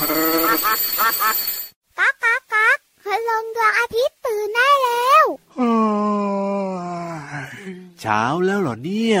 [0.00, 5.24] ก๊ากก๊ากก๊ากคืลงดวงอาทิตย์ตื่นได้แล้ว
[8.00, 9.20] เช้าแล้วเหรอเนี่ย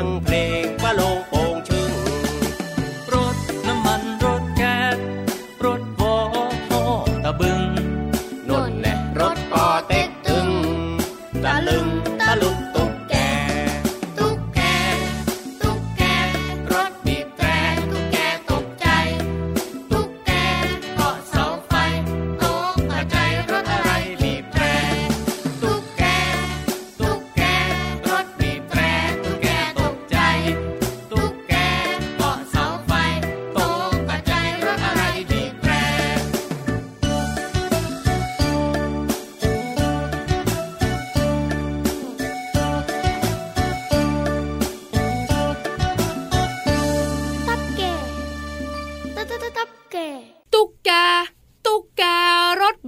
[0.00, 0.39] Play.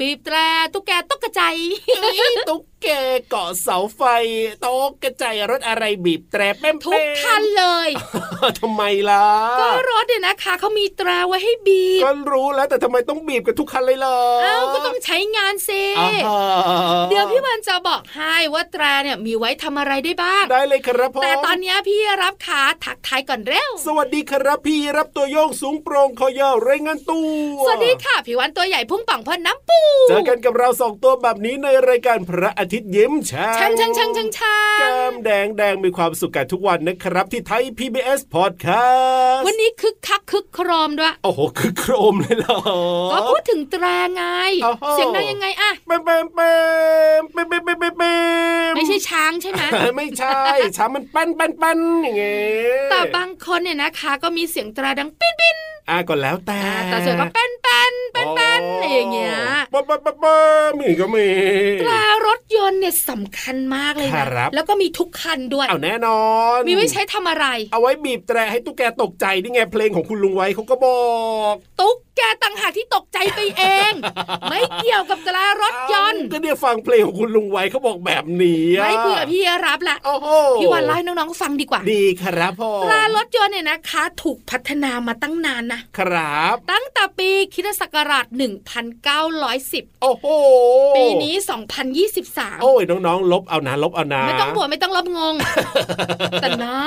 [0.03, 0.37] บีบแตร
[0.75, 1.43] ตุ๊กแกตุ๊กกระใจ
[2.49, 2.89] ตุ๊ก แก
[3.31, 4.03] เกาะเสาไฟ
[4.61, 7.89] โต๊ะกระจายรถอะไรบีบแตรแป้มทุกคันเลย
[8.61, 9.27] ทำไมล่ะ
[9.61, 15.71] ก็รถเนี่ยนะคะเขามีแตรไว้ให้บีบ ก็รู้แล้วแต่ทำไมต้องบีบกันทุกคันเลยล่ะเอ้าก็ต้องใช้งานเซ
[17.11, 27.27] เดี๋ยวพี่วันจะบอกให้ว่าแตรเนี่ยมีไว้ทำอะไรได้บ้าง ได้เลยครับพ่อแต่ตอนนี้พี่รับขาทักทายก่อนเร็ว สวัสดีครับพี่รับตัวโยงสูงโปร่งคอยาวไรงินตู้
[27.67, 42.59] สวัสดีค่ะพี่วันตัวใหญ่พุ่งปังพอนน้ำปู เจอกันกับเราสองตัวแบบนี้ในรายการพระอาทิตย์ทิตย์ยิ้มช่างช่างช่างช่างช่างแก้มแดงแดงมีความสุขกันทุกวันนะครับ ที่ไทย PBS Podcast วันนี้คึกคักคึกครอมด้วยโอ้โหคึกโครมเลยเหรอ
[43.13, 44.25] ก็พูดถึงตราไง
[44.93, 46.41] เสียงดังยังไงอะเปมเปมเป
[47.21, 48.03] มเปมเปมป
[48.77, 49.63] ไม่ใช่ช้างใช่ไหม
[49.97, 50.39] ไม่ใช่
[50.77, 52.41] ช้างมันปั้นปั้นปั้นอย่างเงี้
[52.87, 55.57] ยแต่บางคนเนี่ยนะคะ ก็มีเสียงตราดังปิ้นปิ้น
[55.91, 59.37] อะก็แล้วแต่แต่ส่วนก็เป็นเป็น เป็นเป็นอะไรอย่างเงี้ย
[59.73, 60.37] ปะปะปะปะ
[60.79, 61.29] มีก็มี
[61.81, 61.93] แตร
[62.27, 66.23] รถยนต์เนี่ยสำคัญมากเลยครันะบแล้วก็มีทุกคันด้วยเอาแน่นอ
[66.57, 71.03] น มีไว้ใช้ทำอะไร เอาไว้บีบแตรให้ตุ๊กแกตกใจนี่ไงเพลงของคุณลุงไว้เขาก็บอ
[71.53, 73.93] กตุ๊กแกต่างหากที่ตกใจไปเอง
[74.51, 80.29] ไม่เกี่ยวกับแตรรถยนต์เอ้าก็เนี่ยฟังเพลงของคุณลุงไว้เขาบอกแบบนี้อะไม่คุยกับพี่รับละโอ้โห
[80.61, 88.27] พี่วันไล่น้องๆฟังดีกว่า ดีครับพ่อแตรรถยนต์เนี่ยนะคะ ถูกพัฒนามาตั้งนานนะครับ ตั้งแต่ปีคริสตศักราช
[88.95, 90.27] 1910 โอ้โห
[90.97, 91.35] ปีนี้
[91.99, 95.35] 2023 โอ้ยน้องๆ ลบเอานะลบเอานะไม่ต้องบวชไม่ต้องลบงง
[96.41, 96.79] แต่นา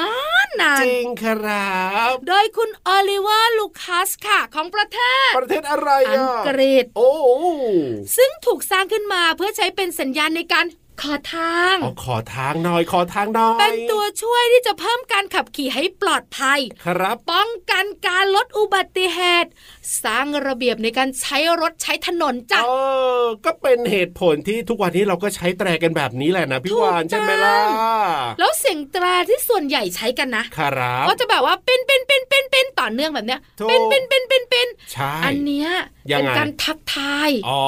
[0.48, 7.26] นนานจริงครับ โดยคุณออลิเวอร์ลูคัสค่ะ ของประเทศ ประเทศอะไรอังอะกฤษ โอ้โห
[8.18, 10.66] ซึ่งถูกสร้างขึ้นมาเพื่อใช้เป็นสัญญาณในการ
[11.02, 19.50] ขอทางเอาขอทางหน่อย ขอทางหน่อย เป็นตัวช่วยที่จะเพิ่มการขับขี่ให้ปลอดภัย ครับ ป้องกันการลดอุบัติเหตุ
[20.04, 22.70] สร้างระเบียบในการใช้รถใช้ถนนจ้ะเอ
[23.22, 27.58] อ ก็เป็นเหตุผลที่ทุกวันนี้เราก็ใช้แตรกันแบบนี้แหละนะพี่ถูกวานใช่ไหมล่ะ
[28.40, 37.64] แล้วเสียงแตรที่ส่วนใหญ่ใช้กันนะ ครับ ก็จะแบบว่าเป็นเป็นเป็นเป็นเป็นต่อเนื่องแบบเนี้ยถูกเป็นเป็นเป็นเป็นเป็นใช่อันเนี้ยยัง เป็นไงการทักทายอ๋อ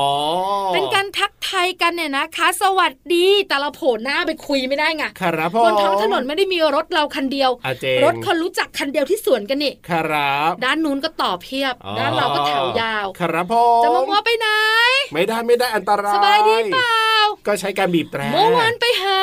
[0.73, 14.47] เป็นการทักทายกันเนี่ยนะคะ สวัสดี แต่เราโผล่หน้าไปคุยไม่ได้ไงครับพ่อบนท้องถนนไม่ได้มีรถเราคันเดียวอาเจงรถคนรู้จักคันเดียวที่สวนกันนี่ครับ ด้านนู้นก็ต่อเพียบอ๋อด้านเราก็แถวยาว ครับพ่อจะมามัวไปไหน
[15.13, 16.93] ไม่ได้ไม่ได้อันตรายสบายดีเปล่า
[17.47, 19.19] ก็ใช้การบีบแตรเมื่อวานไปหา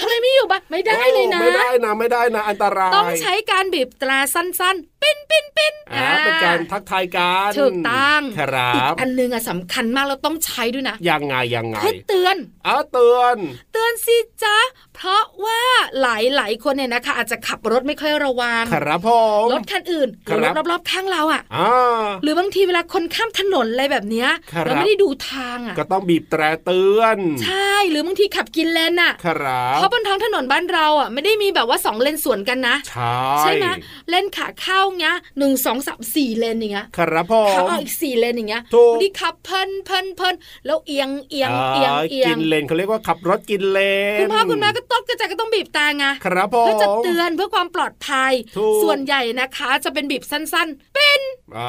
[0.00, 13.36] ทำไมไม่อยู่บ้านไม่ได้เลยนะ ไม่ได้นะไม่ได้นะอันตราย ต้องใช้การบีบแตรสั้นๆปิ้นปิ้นปิ้นอ่าเป็นการทักทายกันถูกต้องครัอีกบอันหนึงอะสำคัญมากเราต้องใช้ด้วยนะยังไงยังไงเพื่อเตือนอ้าเตือน
[13.72, 14.56] เตือนสิจ๊ะ
[15.04, 15.62] เพราะว่า
[16.02, 19.10] หลายหลายๆคนเนี่ยนะคะ อาจจะขับรถไม่ค่อยระวังครับผ
[19.44, 33.66] มรถคันอื่นหรือครรับถรอบๆข้างเราอะอ่าหรือบางทีเวลาคนข้ามถนนอะไรแบบเนี้ยครับเราไม่ได้ดูทางอะก็ต้องบีบแตรเตือน ใช่หรือบางทีขับกินเลนอะครับเพราะบนท้องถนนบ้านเราอะไม่ได้มีแบบว่าสองเลนสวนกันนะ ใช่ใช่ไหม
[34.08, 40.34] เลนขาเข้าเงี้ยหนึ่งสองสามสี่เลนอย่างเงี้ยครับผขามออกอีกสี่เลนอย่างเงี้ยถูกบางทีขับเพลินเพลินเพลิน
[40.66, 43.78] แล้วเอียงเอียงเอียงเอียกิงนเลนเขาเรียกว่าขับรถกินเล
[44.16, 51.68] นคุณพ่อคุณแม่ก็ต้องกระจายก็ต้องบีบแต่ไงครับผมเพื่อจะเตือนเพื่อความปลอดภัยถูกส่วนใหญ่นะคะ จะเป็นบีบสั้นๆ เป็ นอ๋อ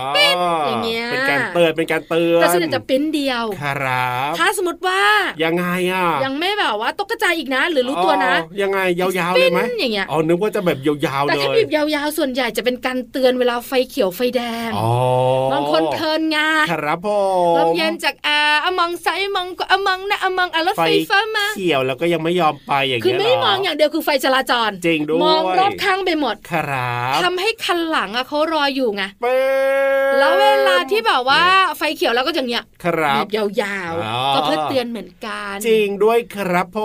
[0.68, 5.02] อย่างเงี้ยเป็นการเตือนเป็นการเตือนแต่ส่วนใหญ่จะเป็นเดียวครับถ้าสมมติว่า
[5.44, 14.92] ยังไงอะยังไม่แบบว่าตกกระจายอีกนะ หรือรู้ตัวนะอ๋อยังไงยาวๆเลยไหมปิ้นอย่างเงี้ยอ๋อนึกว่าจะแบบยาวๆแต่เลถ้ายบีบยาวๆส่วนใหญ่จะเป็นการเตือนเวลาไฟเขียวไฟแดงอ๋อ
[15.54, 16.38] บางคนเพลินไง
[16.72, 17.08] ครับผ
[17.54, 29.53] มลมเย็นจากอาอมองซ้ายอมองก็อมองนะอมองอะรถไฟฟ้ามาเขียวแล้วก็ยังไม่ยอมไปอย่างคือเงี้ยไม่เหรมองอย่างเดียวคือไฟจราจรจริงด้วยมองรอบข้างไปหมดครับทำให้คันหลังอะเขารออยู่ไงเป็น
[30.20, 31.42] แล้วเวลาที่แบบว่า
[31.78, 36.80] ไฟเขียวแล้วก็อย่างเงี้ยครับบีบยาวอ๋อๆก็เพื่อเตือนเหมือนกัน จริงด้วยครับผ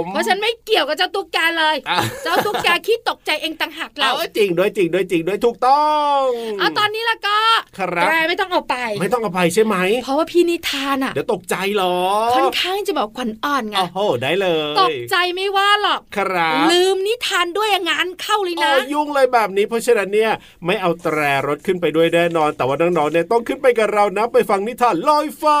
[0.00, 6.22] ม เพราะฉันไม่เกี่ยวกับเจ้าตุ๊กแกเลยอะเจ้าตุ๊กแกขี้ตกใจเองต่างหากเราเอาจริงด้วยจริงด้วยจริงด้วยถูกต้อง
[6.58, 7.38] เอาตอนนี้ละก็
[7.78, 11.96] ครับแกไม่ต้องเอาไป ไม่ต้องอภัยใช่ไหม เพราะว่าพี่นิทานอะเดี๋ยวตกใจเหรอ
[12.36, 20.32] ค่อนข้างจะแบบขวัญอ่อนไง โอ้โหได้เลย ตกใจไม่ว่าหรอก ครับ ลืมนิทานด้วยอะงานเข้าเลยโอ้นะยุ่งเลยแบบนี้เพราะฉะนั้นเนี่ย
[20.66, 25.60] ไม่เอาแตรรถขึ้นไปด้วยแน่นอน แต่ว่าน้องๆเนี่ยต้องขึ้นไปกับเรานะไปฟังนิทานลอยฟ้า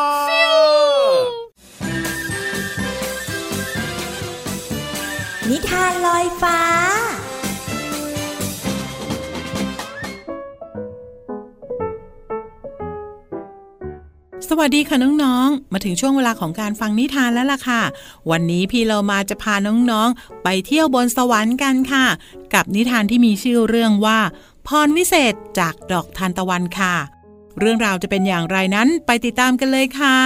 [5.50, 6.58] นิทานลอยฟ้า
[14.54, 17.82] สวัสดีค่ะน้องๆ มาถึงช่วงเวลาของการฟังนิทานแล้วล่ะค่ะ
[18.30, 22.06] วันนี้พี่เรามาจะพาน้องๆ ไปเที่ยวบนสวรรค์กันค่ะ
[22.54, 24.18] กับนิทานที่มีชื่อเรื่องว่า
[24.66, 26.94] พรวิเศษจากดอกทานตะวันค่ะ
[27.58, 30.18] เรื่องราวจะเป็นอย่างไรนั้นไปติดตามกันเลยค่ะ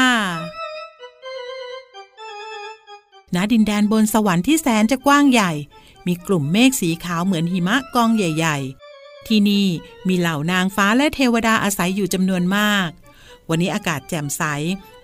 [3.35, 5.53] ณดินแดนบนสวรรค์ที่แสนจะกว้างใหญ่
[6.07, 8.59] มีกลุ่มเมฆสีขาวเหมือนหิมะกองใหญ่
[8.93, 9.67] ๆ ที่นี่
[10.09, 12.89] มีเหล่านางฟ้าและเทวดาอาศัยอยู่จำนวนมาก
[13.49, 14.43] วันนี้อากาศแจ่มใส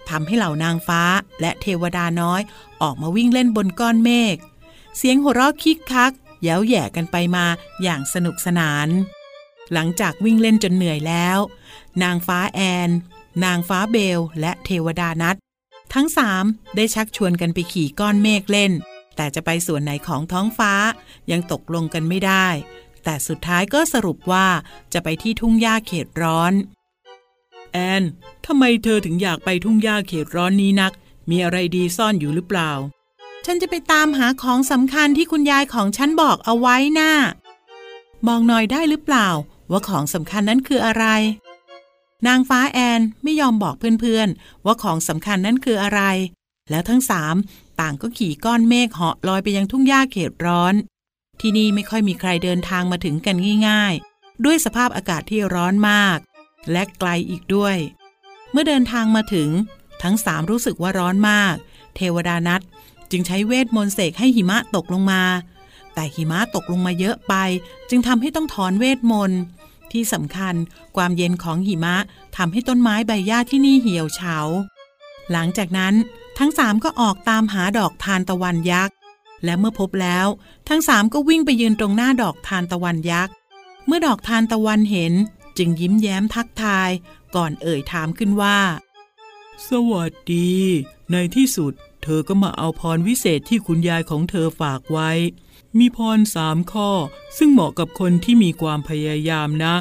[0.08, 1.02] ทำให้เหล่านางฟ้า
[1.40, 2.40] และเทวดาน้อย
[2.82, 4.36] ออกมาวิ่งเล่นบนก้อนเมฆ
[4.96, 6.12] เสียงหัวเราะคิกคัก
[6.42, 7.46] เย้าแย่กันไปมา
[7.82, 8.88] อย่างสนุกสนาน
[9.72, 11.38] หลังจากวิ่งเล่นจนเหนื่อยแล้ว
[12.02, 12.90] นางฟ้าแอน
[13.44, 15.36] นางฟ้าเบล และเทวดานัท
[15.94, 16.44] ทั้งสาม
[16.76, 18.72] ได้ชักชวนกันไปขี่ก้อนเมฆเล่น
[19.16, 20.72] แต่จะไปส่วนไหนของท้องฟ้า
[21.30, 22.46] ยังตกลงกันไม่ได้
[23.04, 24.46] แต่สุดท้ายก็สรุปว่า
[24.92, 26.52] จะไปที่ทุ่งหญ้าเขตร้อน
[27.72, 28.02] แอน
[28.46, 30.92] ทำไมเธอถึงอยากไปทุ่งหญ้าเขตร้อนนี้นัก
[31.30, 32.70] มีอะไรดีซ่อนอยู่หรือเปล่า
[33.44, 37.12] ฉันจะไปตามหาของสำคัญที่คุณยายของฉันบอกเอาไว้นะ่ะ
[38.28, 39.28] บอกหน่อยได้หรือเปล่า
[39.72, 41.04] ว่าของสำคัญนั้นคืออะไร
[42.26, 46.00] นางฟ้าแอนไม่ยอมบอกเพื่อนๆ ว่าของสำคัญนั้นคืออะไร
[46.70, 47.34] แล้วทั้งสาม
[47.80, 50.74] ต่างก็ขี่ก้อนเมฆเหาะลอยไปยังทุ่งหญ้าเขตร้อน
[51.40, 53.36] ที่นี่ไม่ค่อยมีใครเดินทางมาถึงกัน
[53.68, 56.18] ง่าย ๆ ด้วยสภาพอากาศที่ร้อนมาก
[56.72, 57.76] และไกลอีกด้วย
[58.50, 59.48] เมื่อเดินทางมาถึง
[60.02, 61.54] ทั้งสามรู้สึกว่าร้อนมาก
[61.96, 62.62] เทวดานัด
[63.10, 65.22] จึงใช้เวทมนต์เสกให้หิมะตกลงมา
[65.94, 67.34] แต่หิมะตกลงมาเยอะไป
[67.90, 69.40] จึงทำให้ต้องถอนเวทมนต์
[69.92, 70.54] ที่สำคัญ
[70.96, 71.96] ความเย็นของหิมะ
[72.36, 74.36] ทำให้ต้นไม้ใบหญ้าที่นี่เหี่ยวเฉา
[75.30, 75.94] หลังจากนั้น
[76.38, 78.94] ทั้งสามก็ออกตามหาดอกทานตะวันยักษ์
[79.44, 80.26] และเมื่อพบแล้ว
[80.68, 83.34] ทั้งสามก็วิ่งไปยืนตรงหน้าดอกทานตะวันยักษ์
[83.86, 85.12] เมื่อดอกทานตะวันเห็น
[85.58, 86.90] จึงยิ้มแย้มทักทาย
[87.36, 88.58] ก่อนเอ่ยถามขึ้นว่า
[89.68, 90.52] สวัสดี
[91.12, 91.72] ในที่สุด
[92.02, 95.10] เธอก็มาเอาพรวิเศษที่คุณยายของเธอฝากไว้
[95.78, 96.90] มีพรสามข้อ
[97.38, 99.74] ซึ่งเหมาะกับคนที่มีความพยายามนะ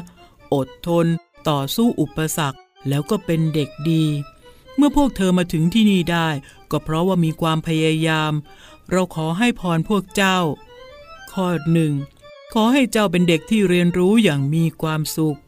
[0.54, 1.06] อดทน
[1.48, 2.58] ต่อสู้อุปสรรค
[2.88, 4.04] แล้วก็เป็นเด็กดี
[4.76, 6.28] เมื่อพวกเธอมาถึงที่นี่ได้
[6.70, 8.32] ก็เพราะว่ามีความพยายาม
[8.90, 10.38] เราขอให้พรพวกเจ้า
[11.32, 11.92] ข้อหนึ่ง
[12.52, 15.38] ขอให้เจ้าเป็นเด็กที่เรียนรู้อย่างมีความสุข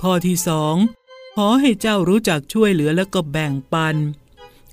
[0.00, 0.76] ข้อที่สอง
[1.36, 3.96] ขอให้เจ้ารู้จักช่วยเหลือแล้วก็แบ่งปัน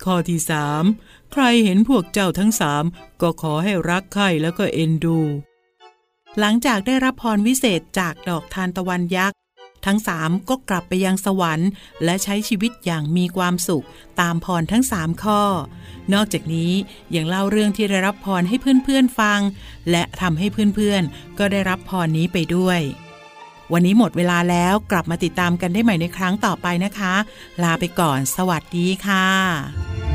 [0.04, 0.84] ข้อที่สาม
[1.32, 2.84] ใครเห็นพวกเจ้าทั้งสาม
[3.22, 5.20] ก็ขอให้รักใคร่แล้วก็เอ็นดู
[6.40, 9.38] หลังจากได้รับพรวิเศษจากดอกทานตะวันยักษ์
[9.86, 11.70] ทั้งสามก็กลับไปยังสวรรค์
[12.04, 13.86] และใช้ชีวิตอย่างมีความสุข
[14.20, 15.42] ตามพรทั้งสามข้อ
[16.14, 16.72] นอกจากนี้
[17.16, 19.40] ยังเล่าเรื่องที่ได้รับพรให้เพื่อนๆฟัง
[19.92, 22.80] และทำให้เพื่อนๆ ก็ได้รับพรนี้ไปด้วย
[23.74, 27.14] วันนี้หมดเวลาแล้วกลับมาติดตามกันได้ใหม่ในครั้งต่อไปนะคะ
[27.64, 30.09] ลาไปก่อน สวัสดีค่ะ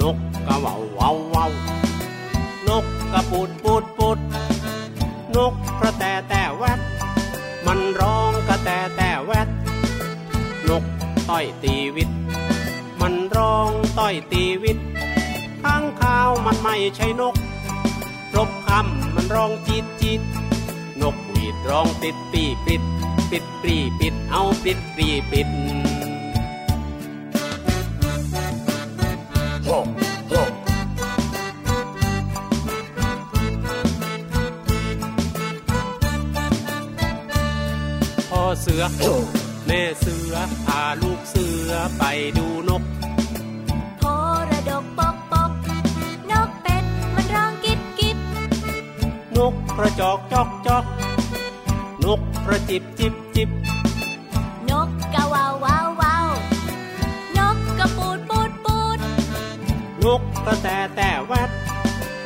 [0.00, 1.46] นกกระว่าเว่าเว่า
[2.68, 4.18] นกกระปูดปูดปูด
[5.36, 6.80] นกกระแตแต่แวด
[7.66, 9.48] มันร้องกระแตแต่แวด
[10.68, 10.84] นก
[11.28, 12.10] ต้อยตีวิต
[13.00, 14.78] มันร้องต้อยตีวิต
[15.62, 17.34] ข้างข้าวมันไม่ใช่นก
[18.36, 20.20] รบคำมันร้องจีดจีด
[21.02, 22.82] นกหวีดร้องปิดปีปิด
[23.30, 25.48] ปิดปีปิดเอาปิดปีปิด
[39.66, 40.34] แม่เสือ
[40.66, 42.04] พาลูกเสือไป
[42.38, 42.82] ดูนก
[43.98, 44.02] โพ
[44.50, 45.52] ระดกปกปก
[46.32, 48.18] นกเป็ดมันร้องกิบกิบ
[49.36, 50.84] นกกระจอกจอกจอก
[52.04, 53.50] นกกระจิบจิบจิบ
[54.70, 56.28] นกกะว่าววาววาว
[57.38, 58.98] นกกระปูดปูดปูด
[60.04, 61.50] นกกระแตแต่แวด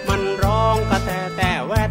[0.09, 1.90] มันร้องกระแตแต่แวด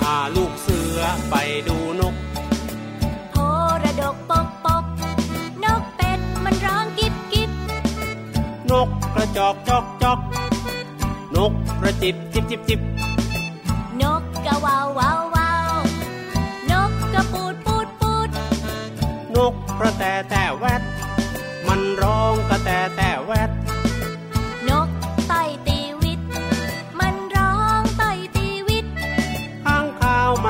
[0.00, 1.34] พาลูกเสือไป
[1.68, 2.14] ดูนก
[3.30, 3.36] โพ
[3.82, 4.84] ระดกปกปก
[5.64, 7.50] นกเป็ดมันร้องกิบกิบ
[8.70, 10.18] นกกระจอกจอกจอก
[11.36, 12.80] นกกระจิบจิบจิบจิบ
[14.02, 15.74] นกกระวาววาววาว
[16.70, 18.28] นกกระปูดปูดปูด
[19.34, 20.82] นกกระแตแต่แวด
[21.66, 23.50] มันร้องกระแตแต่แวด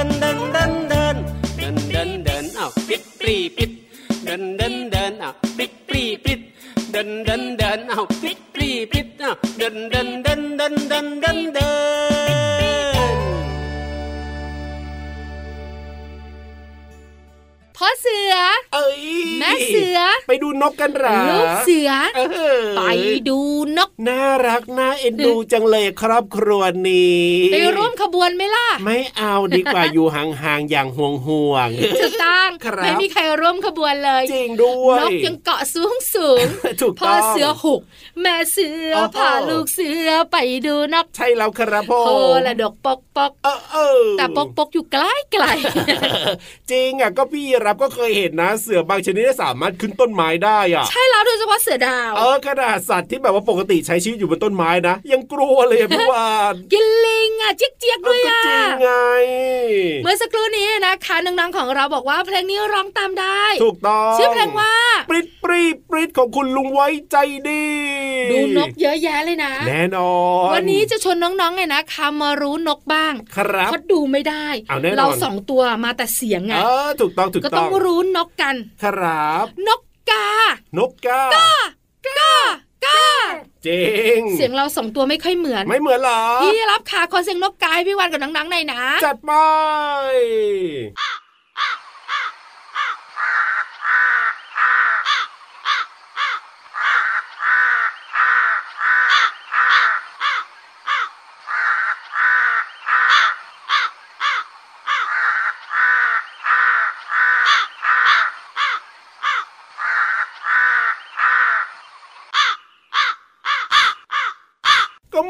[0.00, 1.16] ดินเดินเดินเดิน
[1.56, 6.40] เดินเดินเดินเอ้าเดินเดินเดินเดินเดินเดินเดินเอ้า
[6.86, 7.86] เดินเดินเดินเดินเดิน
[8.50, 11.70] เดินเดิดอ้าเดินเดินเดินเดินเดินเดินเดิ
[12.08, 12.09] น
[17.82, 18.34] พ่อเสือ
[18.74, 19.02] เอ้ย
[19.38, 21.90] แม่เสือ ไปดูนกกันหรอลูกเสือ
[22.76, 22.82] ไป
[23.28, 23.38] ดู
[23.76, 31.68] นก น่ารักน่าเอ็นดูจังเลยครับครัวนี้ไปร่วมขบวนไหมล่ะ ไม่เอาดีกว่าอยู่ห่างๆอย่างห่วงห่วง
[32.02, 32.48] ถูกต้อง
[32.82, 36.46] ไม่มีใครร่วมขบวนเลยจริงด้วยนกยังเกาะสูงสูง
[36.80, 37.80] ถูกต้องพ่อเสือหก
[38.20, 42.08] แม่เสือพาลูกเสือไปดูนกใช่แล้วครับพ่อโค
[42.46, 43.32] ละดกปกปก
[44.18, 45.44] แต่ปกปกอยู่ไกลไกล
[46.70, 58.90] จริงอะก็พี่รับก็เคยเห็นนะ เสือบางชนิดสามารถขึ้นต้นไม้ได้อะใช่แล้วโดยเฉพาะเสือดาวเออขนาดสัตว์ที่แบบว่าปกติใช้ชีวิตอยู่บนต้นไม้นะยังกลัวเลยพี่วานกินลิงอะเจี๊ยกด้วยอะจริงไง
[60.02, 64.72] เมื่อสักครู่นี้นะคะน้องๆของเราบอกว่าเพลงนี้ร้องตามได้ ถูกต้องชื่อเพลงว่า
[65.10, 67.16] ปริดปรีปริดของคุณลุงไว้ใจ
[67.48, 67.66] ดี
[68.32, 70.12] ดูนกเยอะแยะเลยนะ แน่นอ
[70.48, 74.46] น วันนี้จะชวนน้องๆไงนะคามารู้นกบ้างครับเขาดูไม่ได้
[74.98, 80.28] เราสองตัวมาแต่เสียงไงเออถูกต้องถูกต้องก็ต้องรู้นกกัน ครับ นกกา
[80.78, 81.52] นกกากา
[82.06, 82.34] กา
[82.86, 83.02] กา
[83.66, 83.84] จริ
[84.18, 89.32] ง เสียงเราสองตัวไม่ค่อยเหมือน ไม่เหมือนหรอ พี่รับขาคอเสียงนกกายพี่วันกับนังๆในนะ จัดไป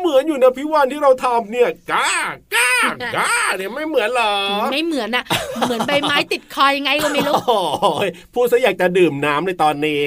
[0.00, 2.10] เหมือนอยู่นะ พี่วานที่เราทำเนี่ยก้า
[2.54, 2.72] ก้า
[3.16, 4.34] ก้าเนี่ยไม่เหมือนหรอ
[4.72, 5.24] ไม่เหมือนอะ
[5.66, 7.36] เหมือนใบไม้ติดคอยยังไงก็ไม่รู้
[8.34, 10.02] พูดซะอยากจะดื่มน้ำในตอนนี้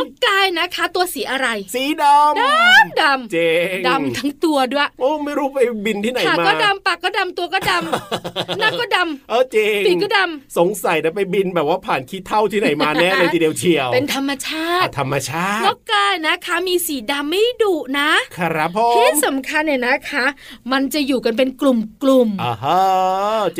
[0.00, 3.36] นกกายนะคะ ตัวสีอะไร สีดำดำดำเจ
[3.76, 20.24] งดำทั้งตัวด้วย โอ้ไม่รู้ไปบินที่ไหนมาขาก็ดำปากก็ดำตัวก็ดำหน้าก็ดำเออเจงปีกก็ดำสงสัยนะไปบินแบบว่าผ่านขี้เท่าที่ไหนมาแน่เลยทีเดียวเชียว เป็นธรรมชาติ ธรรมชาตินกกายนะคะมีสีดำไม่ดุนะ ครับพ่อที่สำคัญเนี่ยนะคะ
[20.72, 22.80] มันจะอยู่กันเป็นกลุ่มกลุ่มอ่าฮะ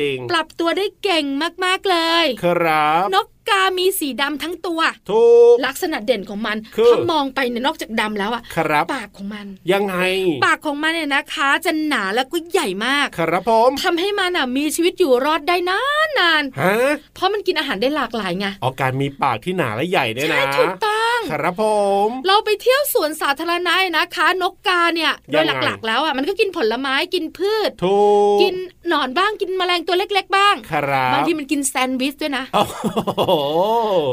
[0.01, 1.25] จริง ปรับตัวได้เก่ง
[1.65, 9.95] มากๆเลย ครับนก กามีสีดำทั้งตัวถูกลักษณะเด่นของมันถ้ามองไปเนี่ยนอกจากดำแล้วอะครับปากของมัน ยังไง
[10.45, 16.77] ปากของมันเนี่ยนะคะ จะหนาแล้วก็ใหญ่มาก ครับผมทำให้มันอะมีชีวิตอยู่รอดได้นานนานฮะ
[17.15, 21.65] เพราะมันกินอาหารได้หลากหลายไงอ๋อการมีปากที่หนาและใหญ่เนี่ยนะใช่ถูกต้องครับผ
[22.07, 27.99] มเราไปเที่ยวสวนสาธารณะนะคะ นกกาเนี่ยโดยหลักๆ แล้วอะมันก็กินผลไม้กินพืชถู
[28.35, 28.55] กกิน
[28.89, 32.65] หนอนบ้างกินแมลงตัวเล็ก ๆ บ้างครับบางทีมันกินแซนด์วิชด้วยนะโอ้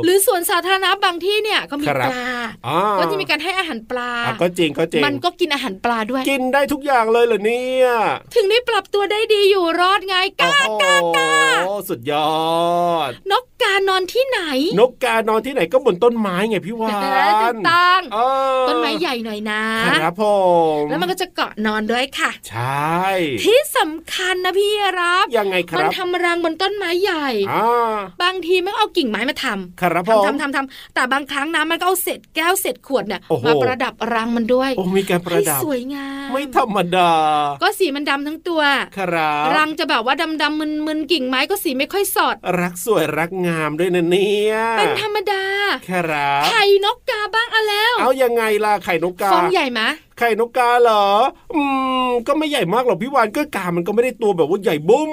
[0.03, 2.25] หรือสวนสาธารณะบางที่เนี่ยก็มีปลา
[2.99, 4.11] ก็จะมีการให้อาหารปลา
[4.41, 7.87] ก็จริงก็จริงมันก็กินอาหารปลาด้วย กินได้ทุกอย่างเลยเหรอเนี่ย
[8.35, 11.33] ถึงได้ปรับตัวได้ดีอยู่รอดไงก้าก้าก้า
[11.89, 12.29] สุดยอ
[13.09, 14.39] ดนกกานอนที่ไหน
[14.79, 16.93] นกกานอนที่ไหนก็บนต้นไม้ไงพี่วาน
[17.43, 18.01] ถูกต้อง
[18.67, 19.61] ต้นไม้ใหญ่หน่อยนะ
[20.03, 20.25] ครับผ
[20.77, 22.97] มแล้วมันก็จะเกาะนอนด้วยค่ะ ใช่
[23.43, 27.27] ที่สำคัญนะพี่รับยังไงครับมันทำรังบนต้นไม้ใหญ่
[28.23, 37.11] บางทีมันเอากิ่งไม้มาทำครับทำทำทำทำแต่บางครั้งนะมันก็เอาเศษแก้วเศษขวดเนี่ยมาประดับรังมันด้วยโอ้มีการประดับสวยงามไม่ธรรมดา
[37.61, 38.61] ก็สีมันดำทั้งตัว
[38.97, 45.43] ครับรังจะแบบว่าดำดำมึนมึนกิ่งไม้ก็สีไม่ค่อยสด รักสวยรักงามด้วยนะเนี่ยเป็นธรรมดา
[45.89, 49.81] ครับไข่นกกาบ้างอะแล้ว เอายังไงล่ะไข่นกกาฟองใหญ่ไหม
[50.19, 51.07] ไข่นกกาเหรอ
[51.55, 51.61] อื
[52.05, 55.11] ม ก็ไม่ใหญ่มากหรอกพี่วานก็กามันก็ไม่ได้ตัวแบบว่าใหญ่บุ้ม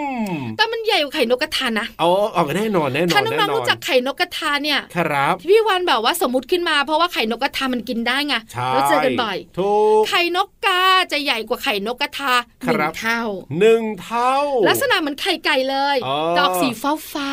[0.56, 8.34] แต่มันใหญ่กว่าไข่นกกระทานะอ๋ออแน่นอนแน่นอนถ้าน้องๆรู้จักไข่นกกระทาเนี่ยครับพี่วานแบบว่าสมมติขึ้นมาเพราะว่าไข่นกกระทามันกินได้ไง
[8.72, 12.32] เราเจอกันบ่อยถูกไข่นกกาจะใหญ่กว่าไข่นกกระทา
[12.64, 13.20] หนึ่งเท่า
[13.58, 14.34] หนึ่งเท่า
[14.68, 15.96] ลักษณะเหมือนไข่ไก่เลย
[16.38, 17.30] ดอกสีฟ้าฟ้า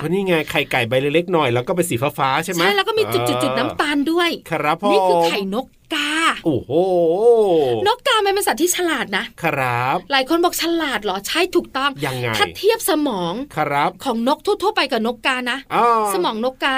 [0.00, 6.10] เพราะนี่ไงไข่ไก่ใบเล็กๆหน่อยแล้วก็เป็นสีฟ้าฟ้าใช่ไหมใช่แล้วก็มีจุดๆน้ำตาลด้วย ครับพ่อนี่คือไข่นกกา
[6.44, 6.72] โอ้โห
[7.86, 15.58] นกกามันเป็นสัตว์ที่ฉลาดนะ ครับ หลายคนบอกฉลาดเหรอ ใช่ถูกต้อง ยังไง ถ้าเทียบสมอง ครับ ของนกทั่วๆไปกับนกกานะ
[16.14, 16.76] สมองนกกา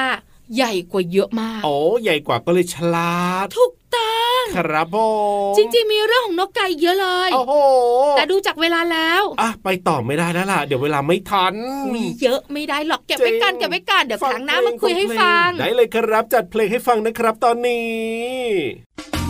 [0.57, 4.97] ใหญ่กว่าเยอะมากโอ้ใหญ่กว่าก็เลยฉลาด ถูก ต้องครับผ
[5.51, 7.55] มจริงๆมีเรื่องของนกไก่เยอะเลยโอ้โห
[8.17, 11.55] แต่ดูจากเวลาแล้วอะไปต่อไม่ได้แล้วล่ะ เดี๋ยวเวลาไม่ทัน
[11.87, 19.26] คุยเยอะไม่ได้หรอกเก็บไว้กันเก็บไว้กันเดี๋ยวครั้งหน้ามาคุยให้ฟัง ได้เลยครับจัดเพลงให้ฟังนะครับตอนนี้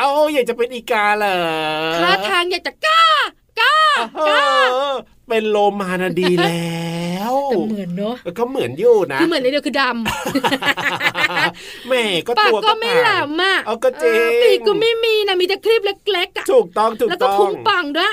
[0.00, 1.36] เอาอยากจะเป็นอีกาเหรอ
[2.00, 3.04] ท่าทางอยากจะกล้า
[3.60, 3.76] กล้า
[4.28, 4.46] กล้า
[5.30, 6.76] เป็นโลมานาดีแล้
[7.32, 9.94] วแต่เหมือนเนาะก็เหมือนอยู่นะคือเหมือนในเดียวคือดำ
[11.88, 15.80] แม่ก็ตัวก็ไม่แหลมอะเอาก็จริงปีกก็ไม่มีนะมีแต่คลิป
[16.12, 18.12] เล็กๆอะถูกต้องถูกต้องแล้วก็พุงปังด้วย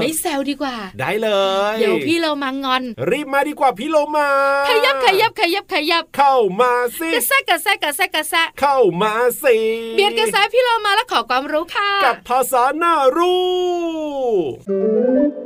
[0.00, 1.28] ไม่แซวดีกว่า ได้เล
[1.72, 4.28] ย เดี๋ยวพี่เรามางอน รีบมาดีกว่าพี่โลมา
[4.68, 9.56] ขยับขยับขยับขยับ เข้ามาสิกระแซกระแซกระแซกระแซเข้ามาสิ
[9.96, 15.45] เบียดกระแซพี่เรามาแล้วขอความรู้ค่ะ กับภาษาหน้ารู้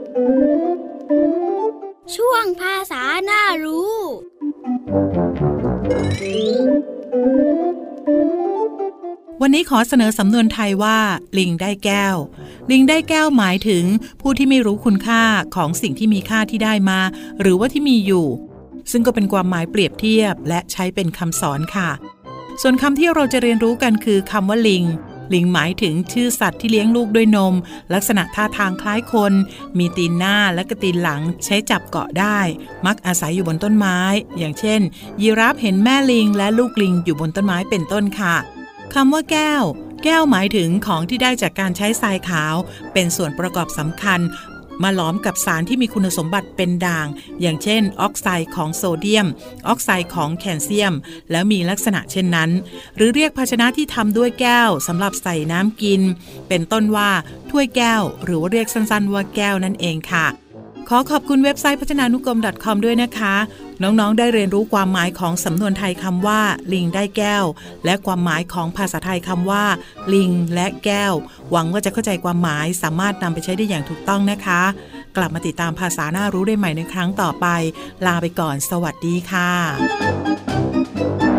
[2.14, 3.94] ช่วงภาษาหน้ารู้
[9.42, 10.99] วันนี้ขอเสนอสำนวนไทยว่า
[11.38, 12.16] ลิงได้แก้ว
[12.70, 13.85] ลิงได้แก้วหมายถึง
[14.20, 15.23] ผู้ที่ไม่รู้คุณค่า
[15.57, 17.01] ของสิ่งที่มีค่าที่ได้มา
[17.40, 18.27] หรือว่าที่มีอยู่
[18.90, 21.90] ซึ่งก็เป็นความหมายเปรียบเทียบและใช้เป็นคำสอนค่ะ
[22.62, 24.85] ส่วนคำที่เราจะเรียนรู้กันคือคำว่าลิง
[25.35, 27.55] ลิงหมายถึงชื่อสัตว์ที่เลี้ยงลูกด้วยนม
[27.95, 29.33] ลักษณะท่าทางคล้ายคน
[29.79, 32.38] มีตีนหน้าและกระตีนหลังใช้จับเกาะได้
[32.87, 33.99] มักอาศัยอยู่บนต้นไม้
[34.38, 34.81] อย่างเช่น
[35.23, 38.37] ยีราฟเห็นแม่ลิงและลูกลิงอยู่บนต้นไม้เป็นต้นค่ะ
[38.95, 39.64] คำว่าแก้ว
[40.05, 42.55] แก้วหมายถึงของที่ได้จากการใช้ทรายขาว
[42.93, 44.21] เป็นส่วนประกอบสำคัญ
[44.83, 47.07] มาหลอมกับสารที่มีคุณสมบัติเป็นด่าง
[47.40, 49.27] อย่างเช่น ออกไซด์ของโซเดียม
[49.66, 50.95] ออกไซด์ของแคลเซียม
[51.31, 52.51] แล้วมีลักษณะเช่นนั้น
[52.97, 56.03] หรือเรียกภาชนะที่ทำด้วยแก้วสำหรับใส่น้ำกิน
[56.49, 57.11] เป็นต้นว่า
[57.51, 60.27] ถ้วยแก้ว หรือว่าเรียกสั้นๆว่าแก้วนั่นเองค่ะ
[60.92, 63.35] ขอขอบคุณเว็บไซต์พัฒนานุกรม .com ด้วยนะคะ
[63.83, 66.40] น้องๆ ได้เรียนรู้ความหมายของสำนวนไทยคำว่า
[66.72, 67.44] ลิงได้แก้ว
[67.85, 69.64] และความหมายของภาษาไทยคำว่า
[70.14, 71.14] ลิงและแก้ว
[71.50, 74.62] หวังว่าจะเข้าใจความหมายสามารถนำไปใช้ได้อย่างถูกต้องนะคะ
[75.16, 77.46] กลับมาติดตามภาษาหน้ารู้ได้ใหม่ในครั้งต่อไป
[78.07, 81.30] ลาไปก่อน สวัสดีค่ะ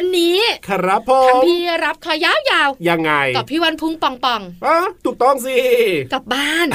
[0.00, 5.56] วันนี้ ครับผมพี่รับขอยาวๆยังไงกับพี่วันพุงป่องป่องอ๋อถูกต้องสิ
[6.12, 6.66] กลับบ้าน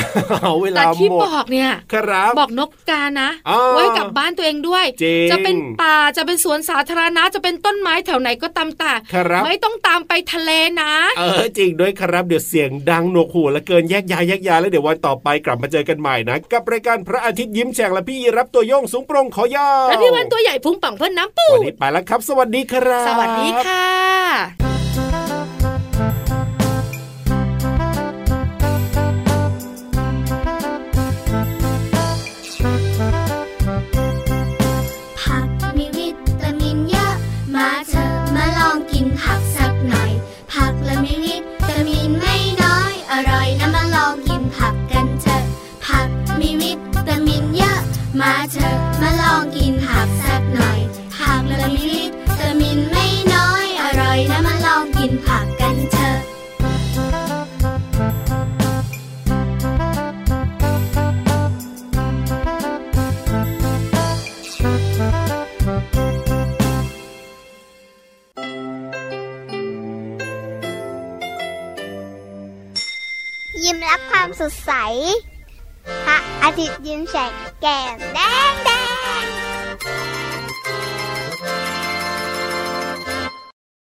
[0.41, 3.29] เอาเวลาแต่ที่บอกเนี่ยครับบอกนกกานะ
[3.75, 4.85] ไว้กลับบ้านตัวเองด้วย
[5.31, 8.93] จะเป็นป่าจะเป็นสวนสาธารณะจะเป็นต้นไม้แถวไหนก็ตามแต่
[9.45, 23.87] ไม่ต้องตามไปทะเลนะ เออจริงด้วยครับเดี๋ยวเสียงดังหนวกหูแล้วเกินแยกย้ายแยกย้ายแล้วเดี๋ยววันต่อไปกลับมาเจอกันใหม่นะ กับรายการพระอาทิตย์ยิ้มแฉ่งและพี่รับตัวโยงสูงโปร่งขอยาวและพี่วันตัวใหญ่พุงป่องเพื่อนน้ำปูวันนี้ไปแล้วครับ สวัสดีครับสวัสดีค่ะ